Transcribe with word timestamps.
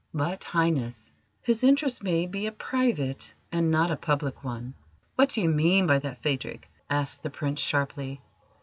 "But, 0.15 0.43
Highness, 0.45 1.11
his 1.43 1.63
interest 1.63 2.01
may 2.01 2.25
be 2.25 2.47
a 2.47 2.51
private 2.51 3.31
and 3.51 3.69
not 3.69 3.91
a 3.91 3.95
public 3.95 4.43
one." 4.43 4.73
"What 5.13 5.29
do 5.29 5.41
you 5.43 5.49
mean 5.49 5.85
by 5.85 5.99
that, 5.99 6.23
Phadrig?" 6.23 6.67
asked 6.89 7.21
the 7.21 7.29
Prince 7.29 7.61
sharply. 7.61 8.19